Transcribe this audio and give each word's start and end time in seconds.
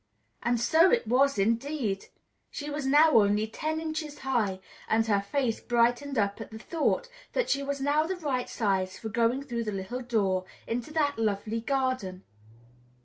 And 0.41 0.59
so 0.59 0.89
it 0.89 1.05
was 1.07 1.37
indeed! 1.37 2.07
She 2.49 2.71
was 2.71 2.87
now 2.87 3.11
only 3.19 3.45
ten 3.45 3.79
inches 3.79 4.17
high, 4.25 4.59
and 4.89 5.05
her 5.05 5.21
face 5.21 5.59
brightened 5.59 6.17
up 6.17 6.41
at 6.41 6.49
the 6.49 6.57
thought 6.57 7.07
that 7.33 7.51
she 7.51 7.61
was 7.61 7.79
now 7.79 8.07
the 8.07 8.15
right 8.17 8.49
size 8.49 8.97
for 8.97 9.09
going 9.09 9.43
through 9.43 9.65
the 9.65 9.71
little 9.71 10.01
door 10.01 10.45
into 10.65 10.91
that 10.93 11.19
lovely 11.19 11.59
garden. 11.61 12.23